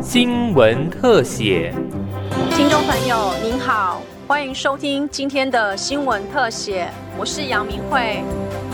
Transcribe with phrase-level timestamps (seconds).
[0.00, 1.74] 新闻特写，
[2.50, 8.22] 听众朋友您好，欢迎收听今天的新闻特写，我是杨明慧。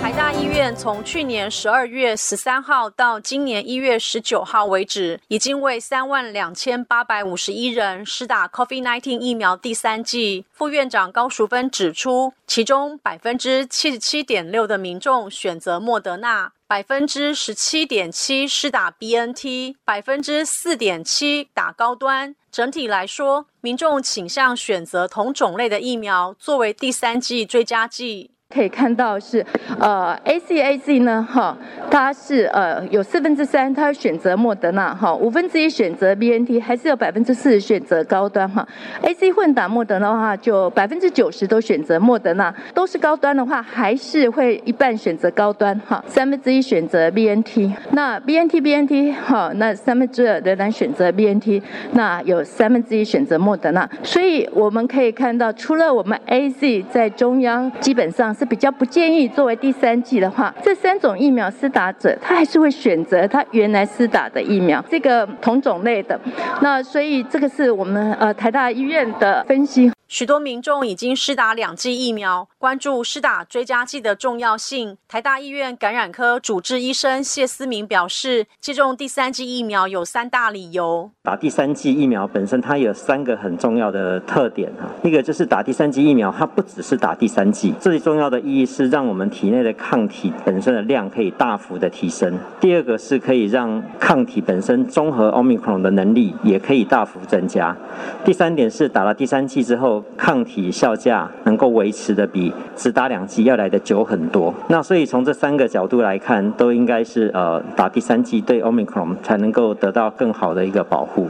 [0.00, 10.46] 台大医院从去年十二月十三号到今年一月十九号为止，已经为三万两千八百五十一人施打 COVID-19 疫苗第三剂。
[10.52, 22.36] 副院长高淑芬指出，其中百分之七十七点六的民众选择莫德纳，百分之十七点七施打 BNT，百分之四点七打高端。
[22.52, 28.30] 整体来说，民众倾向选择同种类的疫苗作为第三剂追加剂。
[28.54, 29.44] 可以看到是，
[29.78, 31.54] 呃，A C A C 呢，哈，
[31.90, 38.66] 它是呃有四分之三，它选择莫德纳，哈，五分之一选择 B N T，还是有百分之四选择高端，哈
[39.02, 56.48] ，A C 混打莫德纳的话，就百分之九十都选择莫德纳，都是高端的话，还是会一半选择高端，哈，三分之一选择 B N T，那 B N T B N T，哈，那三分之二仍然选择 B N T，那有三分之一选择莫德纳，所以我们可以看到，除了我们 A
[56.48, 58.34] Z 在中央基本上。
[58.38, 66.18] 是比较不建议作为第三剂的话，这三种疫苗施打者，他还是会选择他原来施打的疫苗，这个同种类的。
[66.60, 69.90] 那所以这个是我们呃台大医院的分析。
[70.06, 74.98] 许多民众已经施打两剂疫苗，关注施打追加剂的重要性。
[75.06, 81.08] 台大医院感染科主治医生谢思明表示，接种第三剂疫苗有三大理由。
[81.22, 84.88] 打第三剂疫苗本身，它有三个很重要的特点哈。
[85.04, 92.36] 一个就是打第三剂疫苗，它不只是打第三剂，最重要的意义是让我们体内的抗体本身的量可以大幅的提升。
[92.58, 97.76] 第二个是可以让抗体本身综合 omicron 的能力也可以大幅增加。
[98.24, 100.02] 第三点是打了第三剂之后。
[100.16, 104.54] 抗体效价能够维持的比只打两剂要来的久很多。
[104.68, 107.30] 那所以从这三个角度来看，都应该是。
[107.34, 111.28] 呃打第三剂对 Omicron 才能够得到更好的一个保护。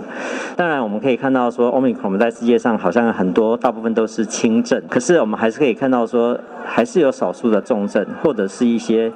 [0.57, 4.25] 当然我们可以看到说 Omicron 在世界上好像很多大部分都是。
[4.25, 5.19] 轻症，可是。
[5.21, 5.59] 我们还是。
[5.59, 7.01] 可以看到说还是。
[7.01, 8.67] 有少数的重症或者是。
[8.69, 9.11] 一些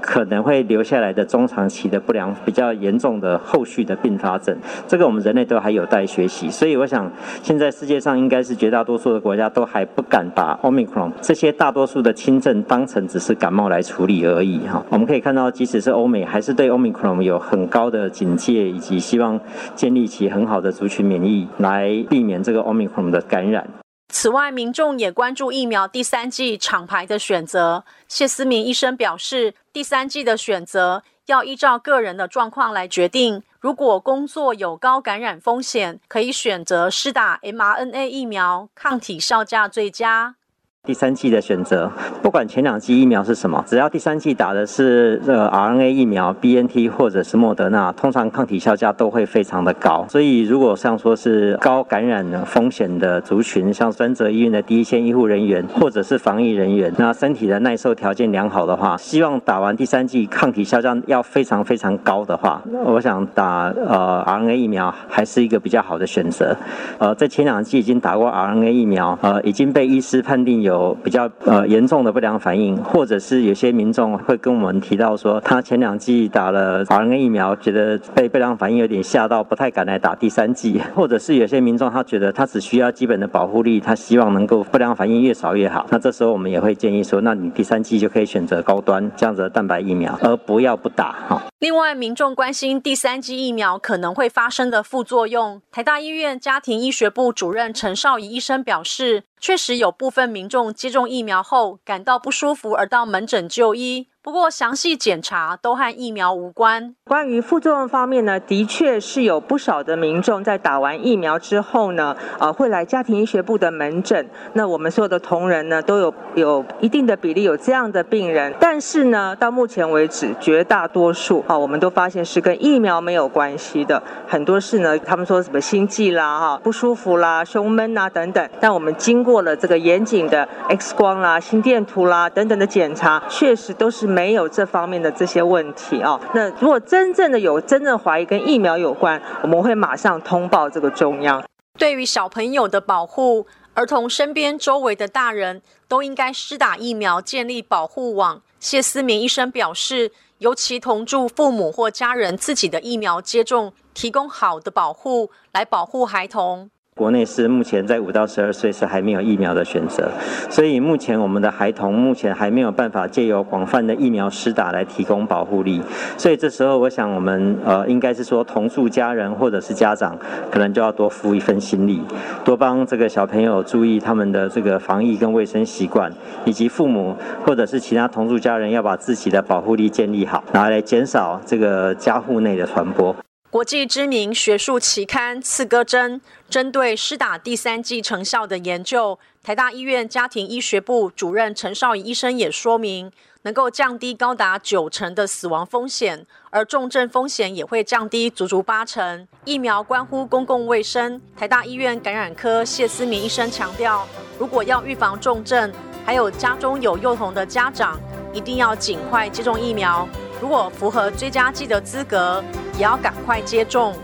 [0.00, 4.56] 可能会留下来的中长期的不良比较严重的后续的并发症。
[4.86, 6.48] 这个我们人类都还有待学习。
[6.48, 7.10] 所以我想
[7.42, 8.54] 现在世界上应该是。
[8.54, 14.84] 绝大多数的国家都还不敢把 Omicron 这些些大多数的轻症当成只是感冒来处理而已哈。
[14.90, 19.40] 我们可以看到，即使是欧美，还是对 Omicron 有很高的警戒，以及希望
[19.74, 23.68] 建立起很好的族群免疫，来避免这个 Omicron 的感染。
[24.08, 27.84] 此外，民众也关注疫苗第三季厂牌的选择。
[28.06, 33.42] 谢思明医生表示，第三季的选择要依照个人的状况来决定。
[33.58, 40.36] 如果工作有高感染风险，可以选择施打 mRNA 疫苗，抗体效价最佳。
[40.84, 41.88] 第三季的选择，
[42.24, 50.04] 不管前两季疫苗是什么，只要第三季打的是呃 RNA 疫苗 BNT 或者是莫德纳，通常抗体效价都会非常的高。
[50.08, 66.56] 所以如果像说是高感染风险的族群，像专责医院的第一线医护人员或者是防疫人员，那身体的耐受条件良好的话，希望打完第三季抗体效价要非常非常高的话，我想打呃 RNA 疫苗还是一个比较好的选择。
[66.98, 70.71] 呃，在前两季已经打过 RNA 疫苗，呃，已经被医师判定有。
[70.72, 85.86] 有比较呃严重的不良反应，或者是有些民众会跟我们提到说，他前两剂打了 RNA 疫苗，觉得被不良反应有点吓到，不太敢来打第三剂， 或者是有些民众他觉得他只需要基本的保护力，他希望能够不良反应越少越好。
[85.90, 91.42] 那这时候我们也会建议说，那你第三剂就可以选择高端这样子的蛋白疫苗，而不要不打哈。
[91.58, 99.24] 另外，民众关心第三剂疫苗可能会发生的副作用，台大医院家庭医学部主任陈少仪医生表示。
[99.42, 104.11] 确实有部分民众接种疫苗后感到不舒服而到门诊就医。
[104.24, 106.94] 不过，详细检查都和疫苗无关。
[107.04, 114.30] 关于副作用方面呢，的确是有不少的民众在打完疫苗之后呢，呃，会来家庭医学部的门诊。
[114.52, 118.54] 那我们所有的同仁呢，都有有一定的比例有这样的病人。
[118.60, 124.00] 但是呢，到目前为止，绝大多数啊，我们都发现是跟疫苗没有关系的。
[124.28, 128.48] 很多是呢，他们说什么心悸啦、哈不舒服啦、胸闷啊等等。
[128.60, 134.11] 但我们经过了这个严谨的 X 光啦、心电图啦等等的检查，确实都是。
[134.12, 136.20] 没有这方面的这些问题啊。
[136.34, 141.42] 那如果真正的有真正怀疑跟疫苗有关，我们会马上通报这个中央。
[141.78, 148.42] 对于小朋友的保护，儿童身边周围的大人都应该施打疫苗，建立保护网。
[148.60, 156.70] 谢思明医生表示，尤其同住父母或家人自己的疫苗接种，提供好的保护来保护孩童。
[156.94, 160.08] 国内是目前在五到十二岁是还没有疫苗的选择，
[160.50, 165.82] 所以目前我们的孩童目前还没有办法借由广泛的疫苗施打来提供保护力。
[166.18, 170.16] 所以这时候，我想我们呃应该是说同住家人或者是家长，
[170.50, 172.02] 可能就要多付一份心力，
[172.44, 176.12] 多帮这个小朋友注意他们的这个防疫跟卫生习惯，
[176.44, 183.16] 以及父母或者是其他同住家人要把自己的保护力建立好，拿来减少这个家户内的传播。
[183.52, 186.18] 国际知名学术期刊《刺胳针》
[186.48, 193.12] 针对施打第三剂成效的研究，台大医院家庭医学部主任陈少仪医生也说明，
[193.42, 199.28] 能够降低高达九成的死亡风险，而重症风险也会降低足足八成。
[199.44, 204.08] 疫苗关乎公共卫生，台大医院感染科谢思明医生强调，
[204.38, 205.70] 如果要预防重症，
[206.06, 208.00] 还有家中有幼童的家长，
[208.32, 210.08] 一定要尽快接种疫苗。
[210.40, 212.42] 如果符合追加剂的资格，
[212.82, 213.94] 也要赶快接种。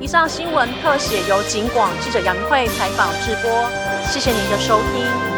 [0.00, 3.70] 以上新闻特写由警广记者杨慧采访直播，
[4.04, 5.33] 谢谢您的收听。